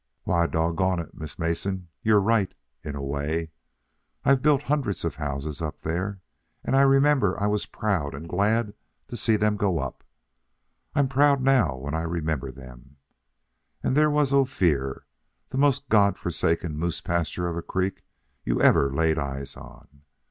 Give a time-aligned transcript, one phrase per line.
[0.23, 2.51] "Why, dog gone it, Miss Mason, you're right
[2.83, 3.51] in a way.
[4.25, 6.21] I've built hundreds of houses up there,
[6.63, 8.73] and I remember I was proud and glad
[9.09, 10.03] to see them go up.
[10.95, 12.95] I'm proud now, when I remember them.
[13.83, 15.05] And there was Ophir
[15.49, 18.03] the most God forsaken moose pasture of a creek
[18.43, 20.01] you ever laid eyes on.